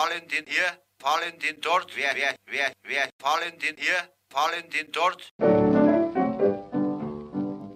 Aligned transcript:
fallen 0.00 0.26
den 0.28 0.44
hier, 0.46 0.70
fallen 0.98 1.38
den 1.42 1.60
dort, 1.60 1.94
wer, 1.94 2.12
wer, 2.14 2.34
wer, 2.46 2.72
wer, 2.88 3.08
fallen 3.18 3.58
den 3.58 3.76
hier, 3.76 4.00
fallen 4.32 4.64
den 4.70 4.90
dort. 4.92 5.32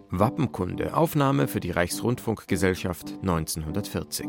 Wappenkunde, 0.08 0.96
Aufnahme 0.96 1.48
für 1.48 1.60
die 1.60 1.70
Reichsrundfunkgesellschaft 1.70 3.08
1940. 3.20 4.26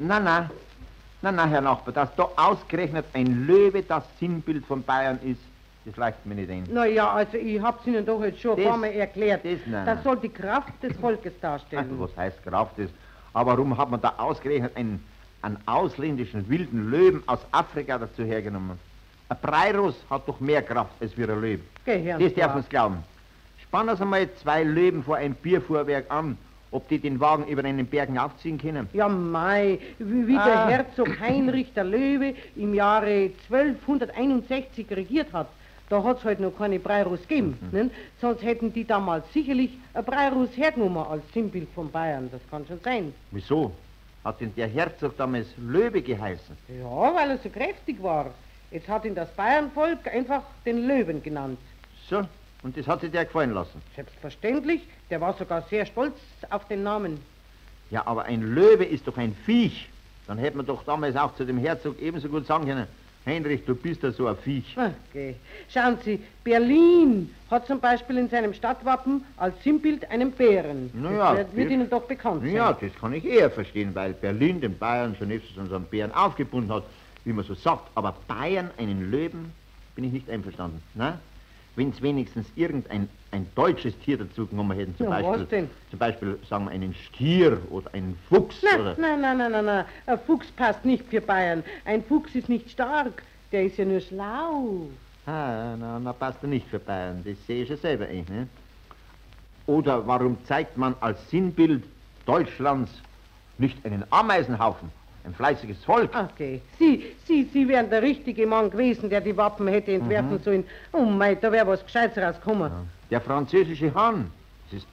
Na, 0.00 0.20
na, 0.20 0.50
na, 1.22 1.32
na, 1.32 1.46
Herr 1.46 1.62
Nachbar, 1.62 1.94
dass 1.94 2.14
da 2.14 2.28
ausgerechnet 2.36 3.06
ein 3.14 3.46
Löwe 3.46 3.82
das 3.82 4.04
Sinnbild 4.20 4.66
von 4.66 4.82
Bayern 4.82 5.18
ist, 5.24 5.40
das 5.86 5.96
leicht 5.96 6.26
mir 6.26 6.34
nicht 6.34 6.50
ein. 6.50 6.64
Naja, 6.70 7.10
also 7.10 7.38
ich 7.38 7.62
hab's 7.62 7.86
Ihnen 7.86 8.04
doch 8.04 8.22
jetzt 8.22 8.40
schon 8.40 8.58
ein 8.58 8.64
paar 8.64 8.76
Mal 8.76 8.92
erklärt. 8.92 9.44
das 9.44 9.60
nein, 9.66 9.86
das 9.86 10.02
soll 10.02 10.18
die 10.18 10.28
Kraft 10.28 10.82
des 10.82 10.94
Volkes 10.96 11.32
Ach, 11.38 11.42
darstellen. 11.42 11.98
was 11.98 12.14
heißt 12.16 12.42
Kraft 12.42 12.78
ist? 12.78 12.92
Aber 13.36 13.50
warum 13.52 13.76
hat 13.76 13.90
man 13.90 14.00
da 14.00 14.14
ausgerechnet 14.16 14.74
einen, 14.78 15.04
einen 15.42 15.58
ausländischen 15.66 16.48
wilden 16.48 16.90
Löwen 16.90 17.22
aus 17.26 17.40
Afrika 17.52 17.98
dazu 17.98 18.24
hergenommen? 18.24 18.78
Ein 19.28 19.36
Breirus 19.42 19.94
hat 20.08 20.26
doch 20.26 20.40
mehr 20.40 20.62
Kraft 20.62 20.92
als 21.02 21.14
wir 21.18 21.28
ein 21.28 21.38
Löwe. 21.42 21.60
Gehirn. 21.84 22.18
Das 22.18 22.32
darf 22.32 22.54
man's 22.54 22.66
glauben. 22.70 22.96
Spannen 23.62 23.94
Sie 23.94 24.06
mal 24.06 24.26
zwei 24.36 24.62
Löwen 24.64 25.04
vor 25.04 25.16
ein 25.16 25.34
Bierfuhrwerk 25.34 26.10
an, 26.10 26.38
ob 26.70 26.88
die 26.88 26.98
den 26.98 27.20
Wagen 27.20 27.46
über 27.46 27.62
einen 27.62 27.84
Bergen 27.86 28.16
aufziehen 28.16 28.56
können. 28.56 28.88
Ja, 28.94 29.06
mei, 29.06 29.80
wie, 29.98 30.28
wie 30.28 30.38
Ah. 30.38 30.46
der 30.46 30.66
Herzog 30.68 31.20
Heinrich 31.20 31.74
der 31.74 31.84
Löwe 31.84 32.34
im 32.56 32.72
Jahre 32.72 33.32
1261 33.50 34.86
regiert 34.92 35.30
hat. 35.34 35.48
Da 35.88 36.02
hat's 36.02 36.24
halt 36.24 36.40
noch 36.40 36.56
keine 36.56 36.78
Breirus 36.80 37.20
gegeben. 37.22 37.58
Mhm. 37.60 37.78
Ne? 37.78 37.90
Sonst 38.20 38.42
hätten 38.42 38.72
die 38.72 38.84
damals 38.84 39.24
sicherlich 39.32 39.70
ein 39.94 40.04
Breirus 40.04 40.56
hergenommen 40.56 41.04
als 41.04 41.22
Sinnbild 41.32 41.68
von 41.74 41.90
Bayern. 41.90 42.28
Das 42.32 42.40
kann 42.50 42.66
schon 42.66 42.80
sein. 42.80 43.14
Wieso? 43.30 43.72
Hat 44.24 44.40
denn 44.40 44.52
der 44.56 44.66
Herzog 44.66 45.16
damals 45.16 45.46
Löwe 45.56 46.02
geheißen? 46.02 46.56
Ja, 46.68 47.14
weil 47.14 47.30
er 47.30 47.38
so 47.38 47.48
kräftig 47.48 48.02
war. 48.02 48.32
Jetzt 48.72 48.88
hat 48.88 49.04
ihn 49.04 49.14
das 49.14 49.30
Bayernvolk 49.34 50.12
einfach 50.12 50.42
den 50.64 50.88
Löwen 50.88 51.22
genannt. 51.22 51.58
So, 52.10 52.24
und 52.64 52.76
das 52.76 52.88
hat 52.88 53.02
sich 53.02 53.12
der 53.12 53.24
gefallen 53.24 53.52
lassen. 53.52 53.80
Selbstverständlich, 53.94 54.82
der 55.10 55.20
war 55.20 55.34
sogar 55.34 55.62
sehr 55.70 55.86
stolz 55.86 56.16
auf 56.50 56.66
den 56.66 56.82
Namen. 56.82 57.20
Ja, 57.90 58.04
aber 58.06 58.24
ein 58.24 58.42
Löwe 58.42 58.84
ist 58.84 59.06
doch 59.06 59.16
ein 59.16 59.36
Viech. 59.46 59.88
Dann 60.26 60.38
hätte 60.38 60.56
man 60.56 60.66
doch 60.66 60.82
damals 60.82 61.14
auch 61.14 61.36
zu 61.36 61.44
dem 61.44 61.58
Herzog 61.58 62.00
ebenso 62.00 62.28
gut 62.28 62.46
sagen 62.46 62.66
können, 62.66 62.88
Heinrich, 63.26 63.64
du 63.64 63.74
bist 63.74 64.04
ja 64.04 64.12
so 64.12 64.28
ein 64.28 64.36
Viech. 64.36 64.76
Okay. 65.10 65.34
Schauen 65.68 65.98
Sie, 66.04 66.20
Berlin 66.44 67.34
hat 67.50 67.66
zum 67.66 67.80
Beispiel 67.80 68.18
in 68.18 68.28
seinem 68.28 68.54
Stadtwappen 68.54 69.24
als 69.36 69.60
Sinnbild 69.64 70.08
einen 70.10 70.30
Bären. 70.30 70.90
Na 70.94 71.10
ja, 71.12 71.34
das 71.34 71.38
wird, 71.38 71.56
wird 71.56 71.70
Ihnen 71.72 71.90
doch 71.90 72.04
bekannt 72.04 72.42
sein. 72.42 72.54
Ja, 72.54 72.72
das 72.72 72.94
kann 73.00 73.12
ich 73.12 73.24
eher 73.24 73.50
verstehen, 73.50 73.92
weil 73.94 74.12
Berlin 74.12 74.60
den 74.60 74.78
Bayern 74.78 75.16
schon 75.18 75.32
öfters 75.32 75.72
einen 75.72 75.84
Bären 75.86 76.12
aufgebunden 76.12 76.72
hat, 76.72 76.84
wie 77.24 77.32
man 77.32 77.44
so 77.44 77.54
sagt. 77.54 77.90
Aber 77.96 78.14
Bayern 78.28 78.70
einen 78.78 79.10
Löwen 79.10 79.52
bin 79.96 80.04
ich 80.04 80.12
nicht 80.12 80.30
einverstanden. 80.30 80.80
Na? 80.94 81.18
Wenn 81.76 81.90
es 81.90 82.00
wenigstens 82.02 82.46
irgendein 82.56 83.08
ein 83.32 83.46
deutsches 83.54 83.96
Tier 83.98 84.16
dazu 84.16 84.46
genommen 84.46 84.76
hätten, 84.76 84.96
zum 84.96 85.06
Ja, 85.06 85.12
was 85.22 85.22
Beispiel, 85.22 85.46
denn? 85.46 85.70
zum 85.90 85.98
Beispiel 85.98 86.38
sagen 86.48 86.64
wir 86.64 86.70
einen 86.70 86.94
Stier 86.94 87.60
oder 87.70 87.92
einen 87.92 88.18
Fuchs 88.30 88.62
Nein, 88.62 88.80
oder. 88.80 88.96
nein, 88.98 89.20
nein, 89.20 89.36
nein, 89.38 89.52
nein, 89.52 89.64
nein. 89.64 89.84
Ein 90.06 90.18
Fuchs 90.26 90.46
passt 90.52 90.84
nicht 90.86 91.04
für 91.06 91.20
Bayern. 91.20 91.62
Ein 91.84 92.02
Fuchs 92.02 92.34
ist 92.34 92.48
nicht 92.48 92.70
stark. 92.70 93.22
Der 93.52 93.64
ist 93.64 93.76
ja 93.76 93.84
nur 93.84 94.00
schlau. 94.00 94.88
Ah, 95.26 95.76
na, 95.78 95.98
na 96.02 96.12
passt 96.14 96.38
er 96.42 96.48
nicht 96.48 96.66
für 96.68 96.78
Bayern, 96.78 97.22
das 97.24 97.36
sehe 97.46 97.62
ich 97.64 97.68
ja 97.68 97.76
selber 97.76 98.06
ein. 98.06 98.24
Ne? 98.30 98.48
Oder 99.66 100.06
warum 100.06 100.38
zeigt 100.44 100.76
man 100.78 100.94
als 101.00 101.28
Sinnbild 101.30 101.82
Deutschlands 102.24 102.90
nicht 103.58 103.84
einen 103.84 104.04
Ameisenhaufen, 104.10 104.88
ein 105.26 105.34
fleißiges 105.34 105.84
Volk? 105.84 106.10
Okay. 106.14 106.60
Sie, 106.78 107.04
Sie, 107.24 107.44
Sie 107.52 107.68
wären 107.68 107.90
der 107.90 108.02
richtige 108.02 108.46
Mann 108.46 108.70
gewesen, 108.70 109.10
der 109.10 109.20
die 109.20 109.36
Wappen 109.36 109.66
hätte 109.68 109.90
Mhm. 109.90 110.00
entwerfen 110.02 110.38
sollen. 110.42 110.64
Oh 110.92 111.04
mei, 111.04 111.34
da 111.34 111.50
wäre 111.52 111.66
was 111.66 111.84
Gescheites 111.84 112.22
rausgekommen. 112.22 112.70
Der 113.10 113.20
französische 113.20 113.92
Hahn, 113.94 114.30
das 114.70 114.80
ist 114.80 114.86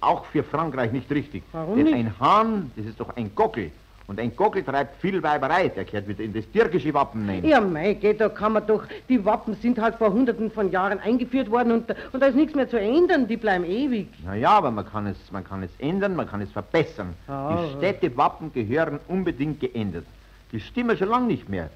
auch 0.00 0.24
für 0.26 0.44
Frankreich 0.44 0.92
nicht 0.92 1.10
richtig. 1.10 1.42
Warum 1.52 1.76
Denn 1.76 1.84
nicht? 1.84 1.94
ein 1.94 2.12
Hahn, 2.20 2.70
das 2.76 2.86
ist 2.86 3.00
doch 3.00 3.14
ein 3.16 3.34
Gockel. 3.34 3.70
Und 4.08 4.18
ein 4.18 4.34
Gockel 4.34 4.64
treibt 4.64 5.02
viel 5.02 5.22
Weiberei, 5.22 5.68
der 5.68 5.84
gehört 5.84 6.08
wieder 6.08 6.24
in 6.24 6.32
das 6.32 6.50
türkische 6.50 6.94
Wappen 6.94 7.28
rein. 7.28 7.44
Ja, 7.44 7.60
mei, 7.60 7.92
geht, 7.92 8.22
da 8.22 8.30
kann 8.30 8.54
man 8.54 8.66
doch, 8.66 8.84
die 9.06 9.22
Wappen 9.22 9.52
sind 9.52 9.78
halt 9.78 9.96
vor 9.96 10.10
hunderten 10.10 10.50
von 10.50 10.70
Jahren 10.70 10.98
eingeführt 10.98 11.50
worden 11.50 11.72
und, 11.72 11.94
und 12.12 12.20
da 12.20 12.26
ist 12.26 12.34
nichts 12.34 12.54
mehr 12.54 12.70
zu 12.70 12.80
ändern, 12.80 13.28
die 13.28 13.36
bleiben 13.36 13.66
ewig. 13.66 14.08
Na 14.24 14.34
ja, 14.34 14.48
aber 14.48 14.70
man 14.70 14.88
kann, 14.88 15.06
es, 15.06 15.18
man 15.30 15.44
kann 15.44 15.62
es 15.62 15.70
ändern, 15.78 16.16
man 16.16 16.26
kann 16.26 16.40
es 16.40 16.50
verbessern. 16.50 17.12
Ah. 17.26 17.54
Die 17.62 17.76
Städtewappen 17.76 18.50
gehören 18.50 18.98
unbedingt 19.08 19.60
geändert. 19.60 20.06
Die 20.52 20.60
stimmen 20.60 20.96
schon 20.96 21.08
lange 21.08 21.26
nicht 21.26 21.50
mehr. 21.50 21.68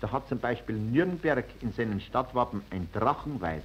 Da 0.00 0.10
hat 0.10 0.26
zum 0.26 0.38
Beispiel 0.38 0.76
Nürnberg 0.76 1.44
in 1.60 1.72
seinen 1.72 2.00
Stadtwappen 2.00 2.62
ein 2.70 2.88
Drachenweib. 2.94 3.62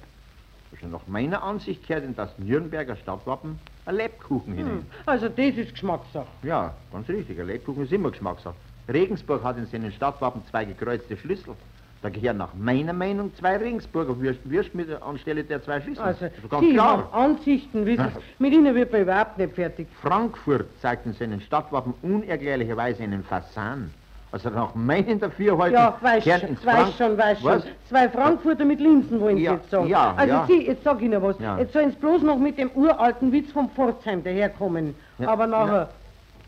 Also 0.72 0.86
nach 0.88 1.06
meiner 1.06 1.42
Ansicht 1.42 1.88
gehört 1.88 2.04
in 2.04 2.14
das 2.14 2.38
Nürnberger 2.38 2.96
Stadtwappen 2.96 3.58
ein 3.86 3.94
Lebkuchen 3.96 4.54
hinein. 4.54 4.86
Also 5.06 5.28
das 5.28 5.56
ist 5.56 5.72
Geschmackssache. 5.72 6.26
Ja, 6.42 6.74
ganz 6.92 7.08
richtig. 7.08 7.38
Ein 7.40 7.46
Lebkuchen 7.46 7.84
ist 7.84 7.92
immer 7.92 8.10
Geschmackssache. 8.10 8.54
Regensburg 8.88 9.42
hat 9.44 9.56
in 9.58 9.66
seinen 9.66 9.92
Stadtwappen 9.92 10.42
zwei 10.50 10.64
gekreuzte 10.64 11.16
Schlüssel. 11.16 11.54
Da 12.02 12.08
gehören 12.08 12.38
nach 12.38 12.54
meiner 12.54 12.94
Meinung 12.94 13.30
zwei 13.36 13.58
Regensburger 13.58 14.18
Würst, 14.18 14.40
Würst 14.44 14.74
mit 14.74 14.90
anstelle 15.02 15.44
der 15.44 15.62
zwei 15.62 15.80
Schlüssel. 15.82 16.02
Also, 16.02 16.26
ganz 16.48 16.64
Sie 16.66 16.72
klar. 16.72 16.88
haben 17.12 17.12
Ansichten, 17.12 17.84
wissen 17.84 18.08
Sie. 18.14 18.42
Mit 18.42 18.54
Ihnen 18.54 18.74
wird 18.74 18.90
man 18.90 19.02
überhaupt 19.02 19.36
nicht 19.36 19.54
fertig. 19.54 19.86
Frankfurt 20.00 20.66
zeigt 20.80 21.04
in 21.04 21.12
seinen 21.12 21.40
Stadtwappen 21.42 21.92
unerklärlicherweise 22.02 23.02
einen 23.02 23.22
Fasan. 23.22 23.92
Also 24.32 24.48
nach 24.50 24.74
meinen 24.76 25.18
Dafürhalten 25.18 25.74
Ja, 25.74 25.96
weiß 26.00 26.22
schon, 26.22 26.56
weiß 26.64 26.96
schon, 26.96 27.18
weiß 27.18 27.40
schon. 27.40 27.62
Zwei 27.88 28.08
Frankfurter 28.08 28.64
mit 28.64 28.78
Linsen 28.80 29.20
wollen 29.20 29.36
Sie 29.38 29.42
Ja, 29.42 29.54
jetzt 29.54 29.70
sagen. 29.70 29.88
ja, 29.88 30.14
also 30.16 30.34
ja. 30.34 30.46
Sie, 30.46 30.66
jetzt 30.66 30.84
sag 30.84 30.98
ich 30.98 31.04
Ihnen 31.04 31.20
was. 31.20 31.38
Ja. 31.40 31.58
Jetzt 31.58 31.72
sollen 31.72 31.90
Sie 31.90 31.96
bloß 31.96 32.22
noch 32.22 32.38
mit 32.38 32.56
dem 32.56 32.70
uralten 32.74 33.32
Witz 33.32 33.50
vom 33.50 33.68
Pforzheim 33.70 34.22
daherkommen. 34.22 34.94
Ja, 35.18 35.28
Aber 35.30 35.46
nachher... 35.46 35.90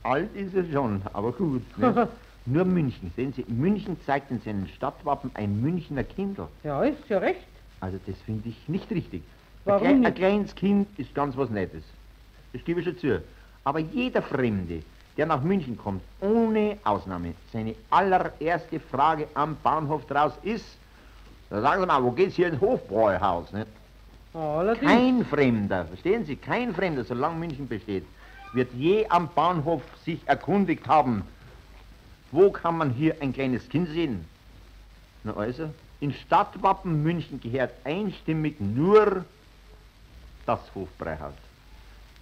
Alt 0.04 0.34
ist 0.34 0.54
es 0.54 0.70
schon, 0.72 1.00
aber 1.12 1.32
gut. 1.32 1.62
Ne? 1.78 2.08
Nur 2.46 2.64
München. 2.64 3.12
Sehen 3.16 3.32
Sie, 3.32 3.44
München 3.48 3.96
zeigt 4.04 4.30
in 4.32 4.40
seinen 4.40 4.66
Stadtwappen 4.68 5.30
ein 5.34 5.60
Münchner 5.60 6.02
Kindl. 6.02 6.46
Ja, 6.64 6.82
ist 6.82 7.08
ja 7.08 7.18
recht. 7.18 7.46
Also 7.80 7.98
das 8.06 8.16
finde 8.26 8.48
ich 8.48 8.68
nicht 8.68 8.90
richtig. 8.90 9.22
Warum 9.64 9.86
ein, 9.86 9.86
klein, 9.86 9.98
nicht? 10.00 10.06
ein 10.08 10.14
kleines 10.14 10.54
Kind 10.56 10.88
ist 10.98 11.14
ganz 11.14 11.36
was 11.36 11.50
Nettes. 11.50 11.84
Das 12.52 12.64
gebe 12.64 12.80
ich 12.80 12.86
schon 12.86 12.98
zu. 12.98 13.22
Aber 13.64 13.78
jeder 13.78 14.22
Fremde, 14.22 14.82
der 15.16 15.26
nach 15.26 15.42
München 15.42 15.76
kommt, 15.76 16.02
ohne 16.20 16.78
Ausnahme, 16.84 17.34
seine 17.52 17.74
allererste 17.90 18.80
Frage 18.80 19.28
am 19.34 19.56
Bahnhof 19.62 20.06
draus 20.06 20.32
ist, 20.42 20.64
da 21.50 21.60
sagen 21.60 21.82
Sie 21.82 21.86
mal, 21.86 22.02
wo 22.02 22.10
geht's 22.10 22.36
hier 22.36 22.48
ins 22.48 22.60
Hofbräuhaus? 22.60 23.52
Ne? 23.52 23.66
Allerdings. 24.32 24.90
Kein 24.90 25.24
Fremder, 25.26 25.84
verstehen 25.84 26.24
Sie, 26.24 26.36
kein 26.36 26.74
Fremder, 26.74 27.04
solange 27.04 27.36
München 27.36 27.68
besteht, 27.68 28.04
wird 28.54 28.72
je 28.72 29.06
am 29.08 29.28
Bahnhof 29.34 29.82
sich 30.04 30.20
erkundigt 30.26 30.86
haben, 30.88 31.22
wo 32.30 32.50
kann 32.50 32.78
man 32.78 32.90
hier 32.90 33.16
ein 33.20 33.32
kleines 33.32 33.68
Kind 33.68 33.88
sehen? 33.90 34.24
Na 35.24 35.34
also, 35.34 35.68
in 36.00 36.12
Stadtwappen 36.12 37.02
München 37.02 37.40
gehört 37.40 37.72
einstimmig 37.84 38.58
nur 38.60 39.24
das 40.46 40.60
Hofbräuhaus. 40.74 41.34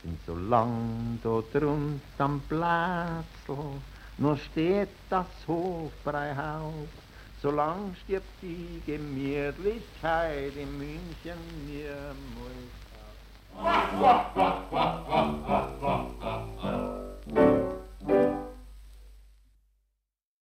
Denn 0.02 0.16
solang 0.26 1.18
dort 1.22 1.54
rund 1.56 2.00
am 2.18 2.40
Platzl 2.48 3.80
nur 4.20 4.36
steht 4.36 4.88
das 5.08 5.48
Hofbräuhaus, 5.48 6.88
solang 7.40 7.94
stirbt 7.94 8.42
die 8.42 8.82
Gemütlichkeit 8.84 10.54
in 10.56 10.76
München 10.76 11.38
niemals 11.66 12.74
aus. 14.36 14.49